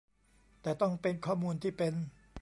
[0.61, 1.93] แต่ต้องเป็นข้อมูลที่เป็น